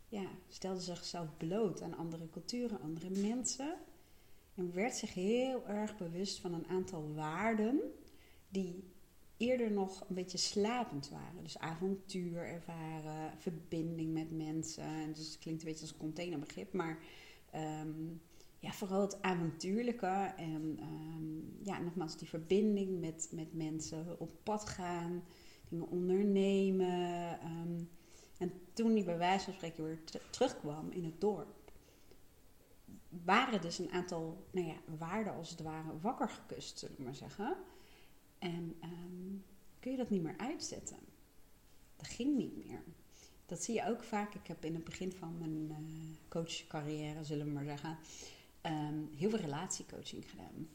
ja, 0.09 0.27
stelde 0.49 0.81
zichzelf 0.81 1.37
bloot 1.37 1.83
aan 1.83 1.97
andere 1.97 2.31
culturen, 2.31 2.81
andere 2.81 3.11
mensen. 3.11 3.75
En 4.55 4.75
werd 4.75 4.95
zich 4.95 5.15
heel 5.15 5.67
erg 5.67 5.97
bewust 5.97 6.41
van 6.41 6.55
een 6.55 6.67
aantal 6.67 7.15
waarden 7.15 7.81
die 8.49 8.85
eerder 9.37 9.71
nog 9.71 10.05
een 10.09 10.15
beetje 10.15 10.39
slapend 10.39 11.09
waren. 11.09 11.43
Dus 11.43 11.59
avontuur 11.59 12.47
ervaren, 12.47 13.39
verbinding 13.39 14.13
met 14.13 14.31
mensen. 14.31 14.85
En 14.85 15.13
dus 15.13 15.27
het 15.27 15.39
klinkt 15.39 15.63
een 15.63 15.69
beetje 15.69 15.85
als 15.85 15.93
een 15.93 15.99
containerbegrip, 15.99 16.73
maar 16.73 16.99
um, 17.55 18.21
ja, 18.63 18.73
vooral 18.73 19.01
het 19.01 19.23
avontuurlijke 19.23 20.33
en 20.37 20.79
um, 20.83 21.59
ja, 21.63 21.79
nogmaals 21.79 22.17
die 22.17 22.29
verbinding 22.29 23.01
met, 23.01 23.29
met 23.33 23.55
mensen, 23.55 24.21
op 24.21 24.33
pad 24.43 24.69
gaan, 24.69 25.25
dingen 25.69 25.89
ondernemen. 25.89 27.39
Um, 27.45 27.89
en 28.39 28.53
toen 28.73 28.93
hij 28.93 29.05
bij 29.05 29.19
wijze 29.19 29.45
van 29.45 29.55
spreken 29.55 29.85
weer 29.85 29.99
terugkwam 30.31 30.91
in 30.91 31.05
het 31.05 31.21
dorp, 31.21 31.73
waren 33.25 33.61
dus 33.61 33.79
een 33.79 33.91
aantal 33.91 34.47
nou 34.51 34.67
ja, 34.67 34.77
waarden 34.99 35.33
als 35.33 35.51
het 35.51 35.61
ware 35.61 36.01
wakker 36.01 36.29
gekust, 36.29 36.79
zullen 36.79 36.97
we 36.97 37.03
maar 37.03 37.15
zeggen. 37.15 37.57
En 38.39 38.77
um, 38.85 39.45
kun 39.81 39.91
je 39.91 39.97
dat 39.97 40.11
niet 40.11 40.23
meer 40.23 40.39
uitzetten. 40.39 40.99
Dat 41.97 42.07
ging 42.07 42.37
niet 42.37 42.67
meer. 42.67 42.83
Dat 43.47 43.63
zie 43.63 43.75
je 43.75 43.87
ook 43.89 44.03
vaak. 44.03 44.35
Ik 44.35 44.47
heb 44.47 44.65
in 44.65 44.75
het 44.75 44.85
begin 44.85 45.13
van 45.13 45.39
mijn 45.39 45.69
uh, 45.71 45.77
coachcarrière, 46.29 47.25
zullen 47.25 47.47
we 47.47 47.53
maar 47.53 47.65
zeggen, 47.65 47.99
ehm, 48.63 49.05
heel 49.17 49.31
veel 49.31 49.39
relatiecoaching 49.39 50.31
gedaan. 50.31 50.69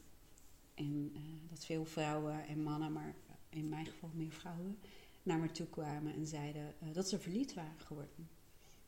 En 0.73 1.11
uh, 1.13 1.21
dat 1.49 1.65
veel 1.65 1.85
vrouwen 1.85 2.47
en 2.47 2.63
mannen, 2.63 2.91
maar 2.91 3.15
in 3.49 3.69
mijn 3.69 3.85
geval 3.85 4.09
meer 4.13 4.31
vrouwen, 4.31 4.79
naar 5.23 5.39
me 5.39 5.51
toe 5.51 5.67
kwamen 5.67 6.13
en 6.13 6.27
zeiden 6.27 6.73
uh, 6.83 6.93
dat 6.93 7.09
ze 7.09 7.19
verliefd 7.19 7.53
waren 7.53 7.79
geworden. 7.79 8.29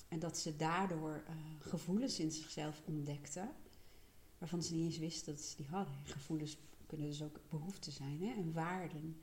En 0.07 0.19
dat 0.19 0.37
ze 0.37 0.55
daardoor 0.55 1.23
uh, 1.29 1.35
gevoelens 1.59 2.19
in 2.19 2.31
zichzelf 2.31 2.81
ontdekten, 2.85 3.51
waarvan 4.37 4.63
ze 4.63 4.73
niet 4.73 4.85
eens 4.85 4.97
wisten 4.97 5.33
dat 5.33 5.43
ze 5.43 5.55
die 5.55 5.67
hadden. 5.67 5.93
Gevoelens 6.03 6.57
kunnen 6.85 7.07
dus 7.07 7.23
ook 7.23 7.39
behoeften 7.49 7.91
zijn 7.91 8.21
hè? 8.21 8.33
en 8.33 8.53
waarden. 8.53 9.21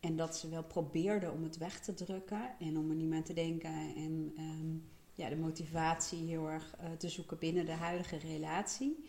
En 0.00 0.16
dat 0.16 0.36
ze 0.36 0.48
wel 0.48 0.64
probeerden 0.64 1.32
om 1.32 1.42
het 1.42 1.56
weg 1.56 1.80
te 1.80 1.94
drukken 1.94 2.58
en 2.58 2.78
om 2.78 2.90
er 2.90 2.96
niet 2.96 3.12
aan 3.12 3.22
te 3.22 3.32
denken. 3.32 3.94
En 3.94 4.34
um, 4.38 4.84
ja, 5.14 5.28
de 5.28 5.36
motivatie 5.36 6.26
heel 6.26 6.48
erg 6.48 6.76
uh, 6.80 6.92
te 6.92 7.08
zoeken 7.08 7.38
binnen 7.38 7.66
de 7.66 7.72
huidige 7.72 8.16
relatie. 8.16 9.04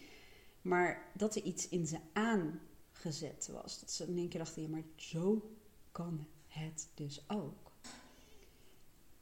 Maar 0.62 1.12
dat 1.14 1.36
er 1.36 1.44
iets 1.44 1.70
in 1.70 1.88
ze 1.88 1.98
aangezet 2.14 3.50
was. 3.52 3.80
Dat 3.80 3.92
ze 3.92 4.08
in 4.08 4.18
één 4.18 4.30
keer 4.30 4.40
dachten, 4.40 4.62
ja, 4.62 4.70
maar 4.70 4.84
zo 4.96 5.52
kan 5.92 6.28
het 6.48 6.88
dus 6.94 7.24
ook. 7.28 7.72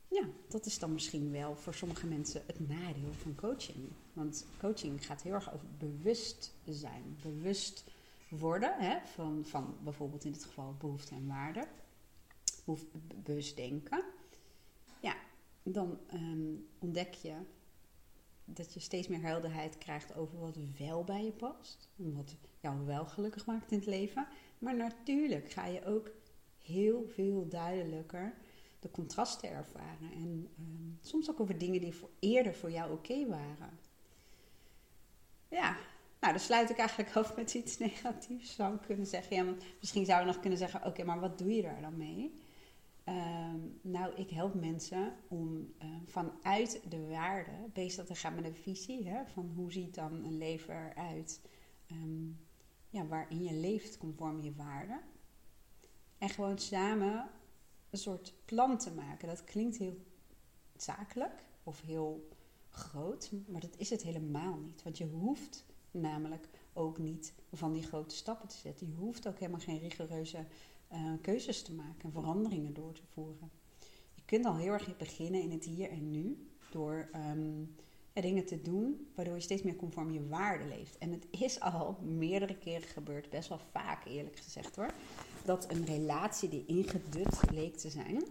Ja, 0.08 0.30
dat 0.48 0.66
is 0.66 0.80
dan 0.80 0.94
misschien 0.94 1.32
wel 1.32 1.56
voor 1.56 1.74
sommige 1.74 2.08
mensen 2.08 2.44
het 2.46 2.68
nadeel 2.68 3.14
van 3.14 3.36
coaching. 3.36 3.90
Want 4.14 4.46
coaching 4.60 5.06
gaat 5.06 5.22
heel 5.22 5.34
erg 5.34 5.54
over 5.54 5.68
bewust 5.78 6.54
zijn. 6.66 7.18
Bewust 7.22 7.84
worden 8.30 8.76
hè, 8.80 8.98
van, 9.14 9.46
van 9.46 9.78
bijvoorbeeld 9.84 10.24
in 10.24 10.32
dit 10.32 10.44
geval 10.44 10.76
behoefte 10.80 11.16
en 11.16 11.28
waarde. 11.28 11.68
Bewust 13.24 13.56
denken. 13.56 14.04
Dan 15.64 16.00
um, 16.14 16.68
ontdek 16.80 17.14
je 17.14 17.36
dat 18.46 18.74
je 18.74 18.80
steeds 18.80 19.08
meer 19.08 19.22
helderheid 19.22 19.78
krijgt 19.78 20.16
over 20.16 20.40
wat 20.40 20.58
wel 20.78 21.04
bij 21.04 21.24
je 21.26 21.32
past. 21.32 21.90
En 21.98 22.16
wat 22.16 22.36
jou 22.60 22.86
wel 22.86 23.06
gelukkig 23.06 23.46
maakt 23.46 23.72
in 23.72 23.78
het 23.78 23.88
leven. 23.88 24.28
Maar 24.60 24.76
natuurlijk 24.76 25.52
ga 25.52 25.66
je 25.66 25.86
ook 25.86 26.12
heel 26.58 27.06
veel 27.08 27.48
duidelijker 27.48 28.34
de 28.80 28.92
contrasten 28.92 29.50
ervaren. 29.50 30.12
En 30.14 30.50
um, 30.60 30.98
soms 31.02 31.30
ook 31.30 31.40
over 31.40 31.58
dingen 31.58 31.82
die 31.82 31.94
voor, 31.94 32.10
eerder 32.20 32.56
voor 32.56 32.72
jou 32.72 32.92
oké 32.92 33.28
waren. 33.28 33.80
Ja, 35.48 35.78
nou, 36.20 36.34
dan 36.34 36.40
sluit 36.42 36.70
ik 36.70 36.78
eigenlijk 36.78 37.16
af 37.16 37.36
met 37.36 37.54
iets 37.54 37.78
negatiefs. 37.88 38.56
Zou 38.56 38.78
kunnen 38.78 39.06
zeggen. 39.06 39.36
Ja, 39.36 39.54
misschien 39.80 40.06
zou 40.06 40.20
je 40.20 40.26
nog 40.26 40.40
kunnen 40.40 40.60
zeggen: 40.60 40.86
oké, 40.86 41.04
maar 41.04 41.20
wat 41.20 41.38
doe 41.38 41.56
je 41.56 41.62
daar 41.62 41.82
dan 41.82 41.98
mee? 41.98 42.34
Um, 43.12 43.80
nou, 43.82 44.14
ik 44.16 44.30
help 44.30 44.54
mensen 44.54 45.14
om 45.28 45.74
uh, 45.84 45.90
vanuit 46.06 46.82
de 46.90 47.08
waarde 47.08 47.52
bezig 47.74 48.06
te 48.06 48.16
gaan 48.16 48.36
met 48.36 48.46
een 48.46 48.56
visie. 48.56 49.08
Hè, 49.08 49.26
van 49.26 49.52
hoe 49.56 49.72
ziet 49.72 49.96
dan 49.96 50.14
een 50.14 50.38
leven 50.38 50.76
eruit 50.76 51.42
um, 51.92 52.40
ja, 52.90 53.06
waarin 53.06 53.44
je 53.44 53.54
leeft 53.54 53.98
conform 53.98 54.42
je 54.42 54.56
waarden. 54.56 55.02
En 56.18 56.30
gewoon 56.30 56.60
samen 56.60 57.30
een 57.90 57.98
soort 57.98 58.34
plan 58.46 58.78
te 58.78 58.92
maken. 58.92 59.28
Dat 59.28 59.44
klinkt 59.44 59.78
heel 59.78 60.06
zakelijk 60.76 61.44
of 61.64 61.82
heel 61.82 62.30
groot, 62.70 63.32
maar 63.48 63.62
dat 63.62 63.78
is 63.78 63.90
het 63.90 64.02
helemaal 64.02 64.58
niet. 64.58 64.84
Want 64.84 64.98
je 64.98 65.06
hoeft 65.06 65.66
namelijk 65.92 66.50
ook 66.74 66.98
niet 66.98 67.34
van 67.54 67.74
die 67.74 67.84
grote 67.84 68.16
stappen 68.16 68.48
te 68.48 68.58
zetten. 68.58 68.88
Je 68.88 68.96
hoeft 68.96 69.28
ook 69.28 69.40
helemaal 69.40 69.60
geen 69.60 69.80
rigoureuze 69.80 70.46
uh, 70.94 71.14
keuzes 71.22 71.62
te 71.62 71.74
maken 71.74 72.04
en 72.04 72.12
veranderingen 72.12 72.74
door 72.74 72.94
te 72.94 73.06
voeren. 73.14 73.52
Je 74.14 74.22
kunt 74.26 74.46
al 74.46 74.56
heel 74.56 74.74
erg 74.74 74.98
beginnen 74.98 75.42
in 75.42 75.52
het 75.52 75.66
hier 75.66 75.90
en 75.90 76.12
nu 76.12 76.48
door 76.72 77.10
ja, 78.14 78.22
dingen 78.22 78.46
te 78.46 78.62
doen 78.62 79.08
waardoor 79.16 79.36
je 79.36 79.42
steeds 79.42 79.62
meer 79.62 79.76
conform 79.76 80.12
je 80.12 80.28
waarde 80.28 80.66
leeft. 80.66 80.98
En 80.98 81.12
het 81.12 81.28
is 81.30 81.60
al 81.60 81.98
meerdere 82.02 82.58
keren 82.58 82.88
gebeurd, 82.88 83.30
best 83.30 83.50
wel 83.50 83.60
vaak 83.72 84.06
eerlijk 84.06 84.38
gezegd 84.38 84.76
hoor, 84.76 84.94
dat 85.46 85.72
een 85.72 85.86
relatie 85.86 86.50
die 86.50 86.66
ingedut 86.66 87.52
leek 87.52 87.76
te 87.76 87.90
zijn, 87.90 88.24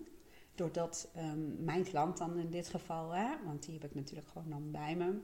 doordat 0.55 1.11
um, 1.17 1.65
mijn 1.65 1.85
klant 1.85 2.19
dan 2.19 2.39
in 2.39 2.51
dit 2.51 2.69
geval, 2.69 3.11
hè, 3.11 3.45
want 3.45 3.63
die 3.63 3.75
heb 3.75 3.85
ik 3.85 3.95
natuurlijk 3.95 4.29
gewoon 4.29 4.51
dan 4.51 4.71
bij 4.71 4.97
me, 4.97 5.21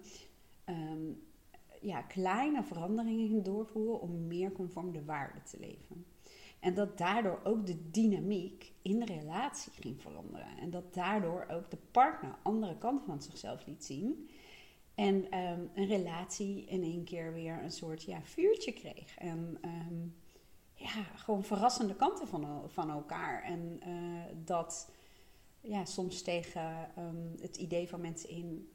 um, 0.64 1.22
ja, 1.80 2.02
kleine 2.02 2.62
veranderingen 2.62 3.42
doorvoeren 3.42 4.00
om 4.00 4.26
meer 4.26 4.52
conform 4.52 4.92
de 4.92 5.04
waarde 5.04 5.42
te 5.42 5.58
leven. 5.60 6.06
En 6.60 6.74
dat 6.74 6.98
daardoor 6.98 7.40
ook 7.44 7.66
de 7.66 7.90
dynamiek 7.90 8.72
in 8.82 8.98
de 8.98 9.04
relatie 9.04 9.72
ging 9.72 10.02
veranderen. 10.02 10.58
En 10.60 10.70
dat 10.70 10.94
daardoor 10.94 11.46
ook 11.50 11.70
de 11.70 11.78
partner 11.90 12.34
andere 12.42 12.78
kanten 12.78 13.06
van 13.06 13.22
zichzelf 13.22 13.66
liet 13.66 13.84
zien. 13.84 14.30
En 14.94 15.14
um, 15.14 15.70
een 15.74 15.86
relatie 15.86 16.64
in 16.64 16.82
één 16.82 17.04
keer 17.04 17.32
weer 17.32 17.62
een 17.62 17.72
soort 17.72 18.02
ja, 18.02 18.22
vuurtje 18.22 18.72
kreeg. 18.72 19.18
En 19.18 19.58
um, 19.64 20.14
ja, 20.74 21.02
gewoon 21.14 21.44
verrassende 21.44 21.96
kanten 21.96 22.28
van, 22.28 22.70
van 22.70 22.90
elkaar. 22.90 23.42
En 23.42 23.80
uh, 23.88 24.22
dat 24.44 24.92
ja, 25.60 25.84
soms 25.84 26.22
tegen 26.22 26.90
um, 26.98 27.34
het 27.40 27.56
idee 27.56 27.88
van 27.88 28.00
mensen 28.00 28.28
in 28.30 28.68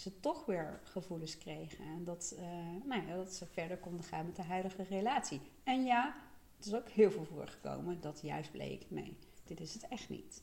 ze 0.00 0.20
toch 0.20 0.44
weer 0.44 0.80
gevoelens 0.82 1.38
kregen. 1.38 1.84
En 1.84 2.04
dat, 2.04 2.34
uh, 2.38 2.42
nou 2.84 3.06
ja, 3.06 3.16
dat 3.16 3.32
ze 3.32 3.46
verder 3.46 3.78
konden 3.78 4.04
gaan 4.04 4.26
met 4.26 4.36
de 4.36 4.42
huidige 4.42 4.82
relatie. 4.82 5.40
En 5.64 5.84
ja, 5.84 6.14
het 6.56 6.66
is 6.66 6.74
ook 6.74 6.88
heel 6.88 7.10
veel 7.10 7.24
voorgekomen 7.24 8.00
dat 8.00 8.20
juist 8.22 8.50
bleek, 8.50 8.86
nee, 8.88 9.16
dit 9.44 9.60
is 9.60 9.74
het 9.74 9.88
echt 9.88 10.08
niet. 10.08 10.42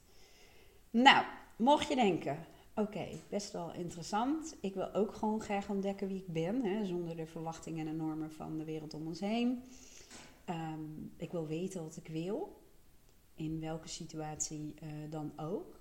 Nou, 0.90 1.26
mocht 1.56 1.88
je 1.88 1.96
denken, 1.96 2.38
oké, 2.76 3.08
best 3.30 3.52
wel 3.52 3.74
interessant. 3.74 4.56
Ik 4.60 4.74
wil 4.74 4.94
ook 4.94 5.14
gewoon 5.14 5.42
graag 5.42 5.70
ontdekken 5.70 6.08
wie 6.08 6.18
ik 6.18 6.34
ben, 6.34 6.64
hè, 6.64 6.86
zonder 6.86 7.16
de 7.16 7.26
verwachtingen 7.26 7.88
en 7.88 7.96
normen 7.96 8.32
van 8.32 8.58
de 8.58 8.64
wereld 8.64 8.94
om 8.94 9.08
ons 9.08 9.20
heen. 9.20 9.64
Um, 10.50 11.14
ik 11.18 11.32
wil 11.32 11.48
weten 11.48 11.84
wat 11.84 11.98
ik 11.98 12.08
wil, 12.08 12.62
in 13.36 13.60
welke 13.60 13.88
situatie 13.88 14.74
uh, 14.84 14.90
dan 15.10 15.32
ook. 15.36 15.75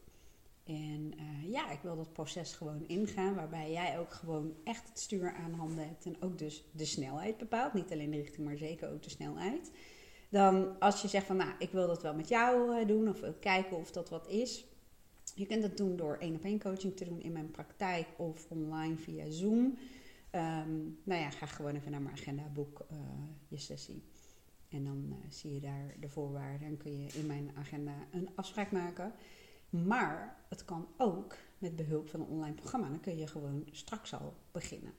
En 0.64 1.12
uh, 1.20 1.50
ja, 1.52 1.70
ik 1.70 1.80
wil 1.82 1.96
dat 1.96 2.12
proces 2.12 2.52
gewoon 2.52 2.88
ingaan, 2.88 3.34
waarbij 3.34 3.72
jij 3.72 3.98
ook 3.98 4.12
gewoon 4.12 4.54
echt 4.64 4.88
het 4.88 4.98
stuur 4.98 5.34
aan 5.34 5.52
handen 5.52 5.88
hebt 5.88 6.04
en 6.04 6.16
ook 6.20 6.38
dus 6.38 6.64
de 6.72 6.84
snelheid 6.84 7.36
bepaalt. 7.36 7.74
Niet 7.74 7.92
alleen 7.92 8.10
de 8.10 8.16
richting, 8.16 8.46
maar 8.46 8.56
zeker 8.56 8.92
ook 8.92 9.02
de 9.02 9.10
snelheid. 9.10 9.70
Dan 10.28 10.80
als 10.80 11.02
je 11.02 11.08
zegt 11.08 11.26
van, 11.26 11.36
nou, 11.36 11.52
ik 11.58 11.70
wil 11.70 11.86
dat 11.86 12.02
wel 12.02 12.14
met 12.14 12.28
jou 12.28 12.80
uh, 12.80 12.86
doen 12.86 13.08
of 13.08 13.20
kijken 13.40 13.76
of 13.76 13.90
dat 13.90 14.08
wat 14.08 14.28
is. 14.28 14.64
Je 15.34 15.46
kunt 15.46 15.62
dat 15.62 15.76
doen 15.76 15.96
door 15.96 16.16
één 16.16 16.34
op 16.34 16.44
één 16.44 16.60
coaching 16.60 16.96
te 16.96 17.04
doen 17.04 17.20
in 17.20 17.32
mijn 17.32 17.50
praktijk 17.50 18.06
of 18.16 18.50
online 18.50 18.96
via 18.96 19.30
Zoom. 19.30 19.78
Um, 20.32 20.98
nou 21.04 21.20
ja, 21.20 21.30
ga 21.30 21.46
gewoon 21.46 21.74
even 21.74 21.90
naar 21.90 22.02
mijn 22.02 22.16
agenda, 22.16 22.42
boek 22.54 22.86
uh, 22.92 22.98
je 23.48 23.58
sessie. 23.58 24.02
En 24.68 24.84
dan 24.84 25.16
zie 25.28 25.54
je 25.54 25.60
daar 25.60 25.94
de 26.00 26.08
voorwaarden 26.08 26.68
en 26.68 26.76
kun 26.76 27.02
je 27.02 27.08
in 27.12 27.26
mijn 27.26 27.50
agenda 27.54 27.94
een 28.10 28.28
afspraak 28.34 28.72
maken. 28.72 29.12
Maar 29.82 30.44
het 30.48 30.64
kan 30.64 30.88
ook 30.96 31.36
met 31.58 31.76
behulp 31.76 32.08
van 32.08 32.20
een 32.20 32.26
online 32.26 32.54
programma. 32.54 32.88
Dan 32.88 33.00
kun 33.00 33.16
je 33.16 33.26
gewoon 33.26 33.66
straks 33.70 34.14
al 34.14 34.34
beginnen. 34.52 34.92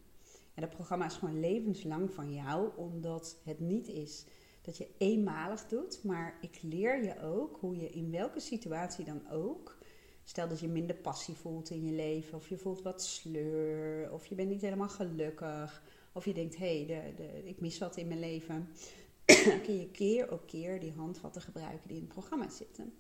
En 0.54 0.62
dat 0.62 0.70
programma 0.70 1.06
is 1.06 1.16
gewoon 1.16 1.40
levenslang 1.40 2.14
van 2.14 2.34
jou, 2.34 2.70
omdat 2.76 3.38
het 3.44 3.60
niet 3.60 3.88
is 3.88 4.26
dat 4.62 4.78
je 4.78 4.88
eenmalig 4.98 5.68
doet, 5.68 6.04
maar 6.04 6.38
ik 6.42 6.60
leer 6.62 7.04
je 7.04 7.22
ook 7.22 7.58
hoe 7.60 7.76
je 7.76 7.90
in 7.90 8.12
welke 8.12 8.40
situatie 8.40 9.06
dan 9.06 9.30
ook. 9.30 9.78
Stel 10.24 10.48
dat 10.48 10.60
je 10.60 10.68
minder 10.68 10.96
passie 10.96 11.36
voelt 11.36 11.70
in 11.70 11.86
je 11.86 11.92
leven, 11.92 12.38
of 12.38 12.50
je 12.50 12.58
voelt 12.58 12.82
wat 12.82 13.04
sleur, 13.04 14.12
of 14.12 14.26
je 14.26 14.36
bent 14.36 14.50
niet 14.50 14.62
helemaal 14.62 14.90
gelukkig, 14.90 15.84
of 16.12 16.26
je 16.26 16.34
denkt: 16.34 16.58
hé, 16.58 16.86
hey, 16.86 17.14
ik 17.44 17.60
mis 17.60 17.78
wat 17.78 17.98
in 17.98 18.08
mijn 18.08 18.20
leven. 18.20 18.70
dan 19.46 19.62
kun 19.62 19.80
je 19.80 19.92
keer 19.92 20.32
op 20.32 20.48
keer 20.48 20.80
die 20.80 20.92
handvatten 20.92 21.42
gebruiken 21.42 21.88
die 21.88 21.98
in 21.98 22.04
het 22.04 22.14
programma 22.14 22.50
zitten. 22.50 22.94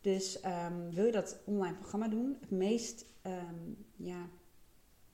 Dus 0.00 0.44
um, 0.44 0.90
wil 0.94 1.04
je 1.04 1.12
dat 1.12 1.40
online 1.44 1.76
programma 1.76 2.08
doen? 2.08 2.36
Het 2.40 2.50
meest 2.50 3.04
um, 3.26 3.86
ja, 3.96 4.28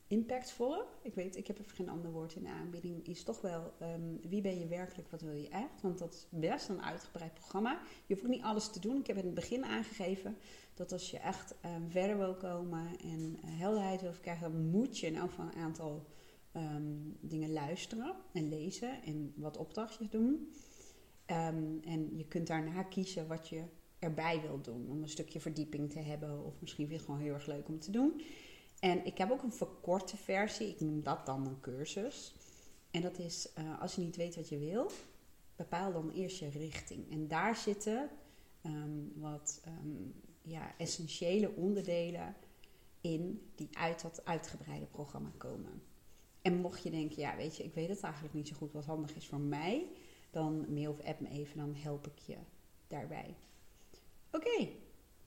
impactvolle, 0.06 0.86
ik 1.02 1.14
weet, 1.14 1.36
ik 1.36 1.46
heb 1.46 1.58
even 1.58 1.76
geen 1.76 1.88
ander 1.88 2.10
woord 2.10 2.34
in 2.34 2.42
de 2.42 2.48
aanbieding, 2.48 3.06
is 3.06 3.22
toch 3.22 3.40
wel 3.40 3.72
um, 3.82 4.20
wie 4.28 4.40
ben 4.40 4.58
je 4.58 4.66
werkelijk, 4.66 5.10
wat 5.10 5.20
wil 5.20 5.34
je 5.34 5.48
echt? 5.48 5.80
Want 5.82 5.98
dat 5.98 6.14
is 6.14 6.26
best 6.30 6.68
een 6.68 6.82
uitgebreid 6.82 7.34
programma. 7.34 7.80
Je 8.06 8.14
hoeft 8.14 8.26
ook 8.26 8.32
niet 8.32 8.42
alles 8.42 8.70
te 8.70 8.80
doen. 8.80 9.00
Ik 9.00 9.06
heb 9.06 9.16
in 9.16 9.24
het 9.24 9.34
begin 9.34 9.64
aangegeven 9.64 10.36
dat 10.74 10.92
als 10.92 11.10
je 11.10 11.18
echt 11.18 11.54
verder 11.88 12.18
wil 12.18 12.34
komen 12.34 12.98
en 12.98 13.36
helderheid 13.46 14.00
wil 14.00 14.12
krijgen, 14.20 14.52
dan 14.52 14.66
moet 14.66 14.98
je 14.98 15.10
nou 15.10 15.30
van 15.30 15.46
een 15.46 15.62
aantal 15.62 16.06
dingen 17.20 17.52
luisteren 17.52 18.14
en 18.32 18.48
lezen 18.48 19.02
en 19.02 19.32
wat 19.36 19.56
opdrachtjes 19.56 20.10
doen. 20.10 20.52
en 21.26 22.16
je 22.16 22.26
kunt 22.28 22.46
daarna 22.46 22.82
kiezen 22.82 23.26
wat 23.26 23.48
je 23.48 23.62
erbij 23.98 24.40
wil 24.40 24.60
doen. 24.60 24.86
Om 24.88 25.02
een 25.02 25.08
stukje 25.08 25.40
verdieping 25.40 25.90
te 25.90 25.98
hebben. 25.98 26.44
Of 26.44 26.60
misschien 26.60 26.86
vind 26.88 26.90
je 26.90 26.96
het 26.96 27.04
gewoon 27.04 27.20
heel 27.20 27.34
erg 27.34 27.46
leuk 27.46 27.68
om 27.68 27.78
te 27.78 27.90
doen. 27.90 28.20
En 28.80 29.06
ik 29.06 29.18
heb 29.18 29.30
ook 29.30 29.42
een 29.42 29.52
verkorte 29.52 30.16
versie. 30.16 30.68
Ik 30.68 30.80
noem 30.80 31.02
dat 31.02 31.26
dan 31.26 31.46
een 31.46 31.60
cursus. 31.60 32.34
En 32.90 33.02
dat 33.02 33.18
is, 33.18 33.48
uh, 33.58 33.80
als 33.80 33.94
je 33.94 34.00
niet 34.00 34.16
weet 34.16 34.36
wat 34.36 34.48
je 34.48 34.58
wil, 34.58 34.90
bepaal 35.56 35.92
dan 35.92 36.10
eerst 36.10 36.38
je 36.38 36.48
richting. 36.48 37.10
En 37.10 37.28
daar 37.28 37.56
zitten 37.56 38.10
um, 38.66 39.12
wat 39.14 39.62
um, 39.66 40.14
ja, 40.42 40.74
essentiële 40.78 41.54
onderdelen 41.54 42.34
in 43.00 43.50
die 43.54 43.68
uit 43.72 44.02
dat 44.02 44.24
uitgebreide 44.24 44.86
programma 44.86 45.32
komen. 45.36 45.82
En 46.42 46.60
mocht 46.60 46.82
je 46.82 46.90
denken, 46.90 47.18
ja, 47.18 47.36
weet 47.36 47.56
je, 47.56 47.64
ik 47.64 47.74
weet 47.74 47.88
het 47.88 48.00
eigenlijk 48.00 48.34
niet 48.34 48.48
zo 48.48 48.56
goed 48.56 48.72
wat 48.72 48.84
handig 48.84 49.16
is 49.16 49.26
voor 49.26 49.40
mij, 49.40 49.86
dan 50.30 50.74
mail 50.74 50.90
of 50.90 51.00
app 51.00 51.20
me 51.20 51.28
even, 51.28 51.56
dan 51.56 51.74
help 51.74 52.06
ik 52.06 52.18
je 52.18 52.36
daarbij. 52.86 53.34
Oké, 54.32 54.68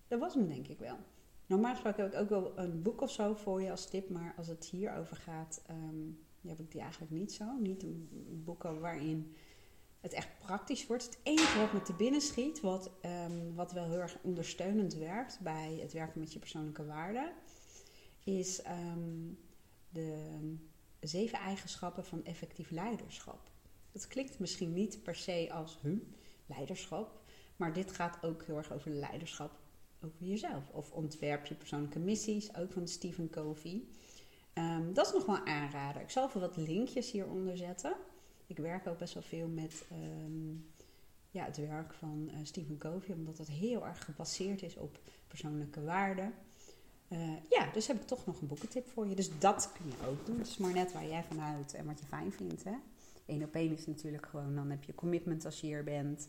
dat 0.08 0.20
was 0.20 0.34
hem 0.34 0.48
denk 0.48 0.68
ik 0.68 0.79
wel. 0.79 0.98
Normaal 1.46 1.72
gesproken 1.72 2.03
heb 2.03 2.13
ik 2.13 2.20
ook 2.20 2.29
wel 2.29 2.58
een 2.58 2.82
boek 2.82 3.01
of 3.01 3.12
zo 3.12 3.34
voor 3.34 3.62
je 3.62 3.72
als 3.72 3.89
tip, 3.89 4.10
maar 4.10 4.34
als 4.38 4.48
het 4.48 4.65
hierover 4.65 5.15
gaat, 5.15 5.62
um, 5.70 6.20
heb 6.48 6.60
ik 6.60 6.72
die 6.72 6.82
eigenlijk 6.82 7.12
niet 7.12 7.34
zo. 7.34 7.58
Niet 7.60 7.86
boeken 8.46 8.79
waarin 8.79 9.36
het 10.00 10.13
echt 10.13 10.39
praktisch 10.39 10.88
wordt. 10.88 11.06
Het 11.06 11.20
enige 11.24 11.60
wat 11.60 11.74
me 11.74 11.82
te 11.82 11.94
binnen 11.94 12.22
schiet, 12.22 12.60
wat, 12.60 12.91
um, 13.06 13.56
wat 13.56 13.72
wel 13.72 13.89
heel 13.89 14.00
erg 14.00 14.18
ondersteunend 14.22 14.94
werkt 14.94 15.39
bij 15.39 15.77
het 15.82 15.94
werken 15.94 16.20
met 16.20 16.34
je 16.34 16.39
persoonlijke 16.39 16.86
waarden, 16.86 17.34
is 18.24 18.62
um, 18.65 19.39
de 19.89 20.56
zeven 21.00 21.39
eigenschappen 21.39 22.06
van 22.06 22.25
effectief 22.25 22.70
leiderschap. 22.70 23.51
Dat 23.91 24.08
klinkt 24.08 24.39
misschien 24.39 24.74
niet 24.74 25.03
per 25.03 25.15
se 25.15 25.50
als 25.51 25.79
hu, 25.82 26.13
leiderschap, 26.46 27.22
maar 27.60 27.74
dit 27.74 27.92
gaat 27.92 28.24
ook 28.24 28.44
heel 28.44 28.58
erg 28.58 28.74
over 28.74 28.92
leiderschap 28.92 29.51
over 30.04 30.25
jezelf. 30.25 30.70
Of 30.72 30.92
ontwerp 30.92 31.46
je 31.46 31.56
persoonlijke 31.56 32.00
missies, 32.00 32.56
ook 32.56 32.72
van 32.72 32.88
Stephen 32.88 33.30
Covey. 33.30 33.84
Um, 34.54 34.94
dat 34.94 35.06
is 35.06 35.13
nog 35.13 35.25
wel 35.25 35.46
aanrader. 35.46 36.01
Ik 36.01 36.10
zal 36.10 36.28
even 36.28 36.39
wat 36.39 36.58
linkjes 36.58 37.12
hieronder 37.12 37.58
zetten. 37.58 37.96
Ik 38.48 38.58
werk 38.58 38.88
ook 38.88 38.98
best 38.98 39.13
wel 39.13 39.24
veel 39.24 39.48
met 39.48 39.86
um, 39.92 40.72
ja, 41.32 41.46
het 41.46 41.58
werk 41.58 41.94
van 41.94 42.30
uh, 42.32 42.36
Stephen 42.44 42.78
Covey, 42.78 43.16
omdat 43.16 43.38
het 43.38 43.50
heel 43.50 43.86
erg 43.86 44.06
gebaseerd 44.06 44.62
is 44.62 44.78
op 44.78 45.00
persoonlijke 45.28 45.84
waarden. 45.84 46.34
Uh, 47.10 47.34
ja, 47.50 47.72
dus 47.74 47.88
heb 47.88 48.01
ik 48.01 48.08
toch 48.08 48.25
nog 48.25 48.42
een 48.42 48.48
boekentip 48.48 48.89
voor 48.89 49.08
je. 49.08 49.16
Dus 49.16 49.39
dat 49.39 49.72
kun 49.74 49.86
je 49.86 50.08
ook 50.08 50.25
doen. 50.25 50.38
Het 50.38 50.48
is 50.48 50.58
maar 50.58 50.74
net 50.74 50.94
waar 50.94 51.08
jij 51.08 51.24
van 51.24 51.38
houdt 51.38 51.74
en 51.74 51.86
wat 51.86 52.00
je 52.00 52.06
fijn 52.06 52.32
vindt. 52.32 52.63
Eén 53.25 53.44
op 53.44 53.56
één 53.56 53.74
is 53.74 53.88
natuurlijk 53.88 54.25
gewoon, 54.25 54.56
dan 54.56 54.70
heb 54.70 54.84
je 54.84 54.96
commitment 54.96 55.46
als 55.46 55.62
je 55.62 55.68
hier 55.68 55.84
bent. 55.84 56.28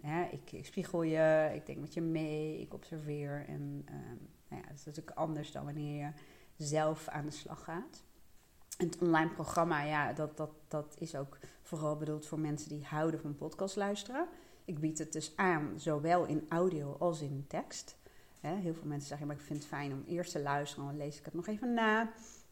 Hè, 0.00 0.24
ik, 0.24 0.64
spiegel 0.64 1.02
je, 1.02 1.50
ik 1.54 1.66
denk 1.66 1.78
met 1.78 1.94
je 1.94 2.00
mee, 2.00 2.60
ik 2.60 2.74
observeer. 2.74 3.44
En 3.48 3.86
um, 3.90 4.28
nou 4.48 4.62
ja, 4.62 4.68
dat 4.68 4.78
is 4.78 4.84
natuurlijk 4.84 5.16
anders 5.16 5.52
dan 5.52 5.64
wanneer 5.64 6.04
je 6.04 6.12
zelf 6.56 7.08
aan 7.08 7.24
de 7.24 7.30
slag 7.30 7.64
gaat. 7.64 8.02
Het 8.76 8.98
online 8.98 9.30
programma, 9.30 9.82
ja, 9.82 10.12
dat, 10.12 10.36
dat, 10.36 10.50
dat 10.68 10.96
is 10.98 11.16
ook 11.16 11.38
vooral 11.62 11.96
bedoeld 11.96 12.26
voor 12.26 12.38
mensen 12.38 12.68
die 12.68 12.84
houden 12.84 13.20
van 13.20 13.36
podcast 13.36 13.76
luisteren. 13.76 14.28
Ik 14.64 14.80
bied 14.80 14.98
het 14.98 15.12
dus 15.12 15.36
aan, 15.36 15.72
zowel 15.76 16.24
in 16.24 16.46
audio 16.48 16.96
als 16.98 17.20
in 17.20 17.44
tekst. 17.48 17.96
heel 18.40 18.74
veel 18.74 18.86
mensen 18.86 19.08
zeggen, 19.08 19.26
maar 19.26 19.36
ik 19.36 19.42
vind 19.42 19.58
het 19.58 19.68
fijn 19.68 19.92
om 19.92 20.04
eerst 20.06 20.32
te 20.32 20.42
luisteren, 20.42 20.86
dan 20.86 20.96
lees 20.96 21.18
ik 21.18 21.24
het 21.24 21.34
nog 21.34 21.46
even 21.46 21.74
na. 21.74 22.00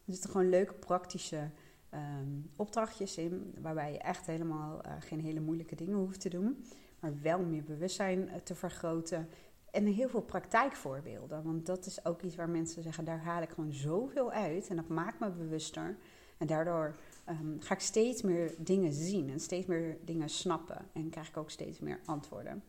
Er 0.05 0.13
zitten 0.13 0.29
gewoon 0.29 0.49
leuke 0.49 0.73
praktische 0.73 1.49
um, 1.93 2.51
opdrachtjes 2.55 3.17
in, 3.17 3.53
waarbij 3.61 3.91
je 3.91 3.97
echt 3.97 4.25
helemaal 4.25 4.81
uh, 4.85 4.91
geen 4.99 5.19
hele 5.19 5.39
moeilijke 5.39 5.75
dingen 5.75 5.97
hoeft 5.97 6.21
te 6.21 6.29
doen, 6.29 6.65
maar 6.99 7.21
wel 7.21 7.39
meer 7.39 7.63
bewustzijn 7.63 8.19
uh, 8.19 8.33
te 8.43 8.55
vergroten. 8.55 9.29
En 9.71 9.85
heel 9.85 10.09
veel 10.09 10.21
praktijkvoorbeelden, 10.21 11.43
want 11.43 11.65
dat 11.65 11.85
is 11.85 12.05
ook 12.05 12.21
iets 12.21 12.35
waar 12.35 12.49
mensen 12.49 12.83
zeggen, 12.83 13.05
daar 13.05 13.23
haal 13.23 13.41
ik 13.41 13.49
gewoon 13.49 13.73
zoveel 13.73 14.31
uit 14.31 14.67
en 14.67 14.75
dat 14.75 14.87
maakt 14.87 15.19
me 15.19 15.29
bewuster. 15.29 15.97
En 16.37 16.47
daardoor 16.47 16.95
um, 17.29 17.57
ga 17.59 17.73
ik 17.73 17.79
steeds 17.79 18.21
meer 18.21 18.55
dingen 18.57 18.93
zien 18.93 19.29
en 19.29 19.39
steeds 19.39 19.65
meer 19.65 19.97
dingen 20.05 20.29
snappen 20.29 20.85
en 20.93 21.09
krijg 21.09 21.27
ik 21.27 21.37
ook 21.37 21.49
steeds 21.49 21.79
meer 21.79 21.99
antwoorden. 22.05 22.63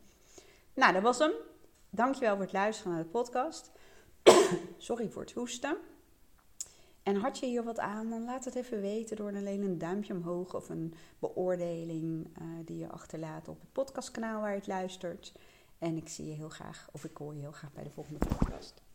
Nou, 0.75 0.93
dat 0.93 1.03
was 1.03 1.19
hem. 1.19 1.33
Dankjewel 1.91 2.35
voor 2.35 2.45
het 2.45 2.53
luisteren 2.53 2.93
naar 2.93 3.03
de 3.03 3.09
podcast. 3.09 3.71
Sorry 4.79 5.11
voor 5.11 5.23
het 5.23 5.33
hoesten. 5.33 5.77
En 7.05 7.17
had 7.17 7.39
je 7.39 7.47
hier 7.47 7.65
wat 7.65 7.79
aan, 7.79 8.11
dan 8.11 8.25
laat 8.25 8.45
het 8.45 8.55
even 8.55 8.81
weten 8.81 9.17
door 9.17 9.35
alleen 9.35 9.63
een 9.63 9.79
duimpje 9.79 10.15
omhoog 10.15 10.55
of 10.55 10.69
een 10.69 10.95
beoordeling 11.19 12.27
uh, 12.27 12.49
die 12.65 12.79
je 12.79 12.89
achterlaat 12.89 13.49
op 13.49 13.61
het 13.61 13.73
podcastkanaal 13.73 14.41
waar 14.41 14.51
je 14.51 14.57
het 14.57 14.67
luistert. 14.67 15.33
En 15.79 15.97
ik 15.97 16.09
zie 16.09 16.27
je 16.27 16.33
heel 16.33 16.49
graag, 16.49 16.89
of 16.93 17.05
ik 17.05 17.17
hoor 17.17 17.35
je 17.35 17.41
heel 17.41 17.53
graag 17.53 17.73
bij 17.73 17.85
de 17.85 17.91
volgende 17.91 18.27
podcast. 18.27 18.85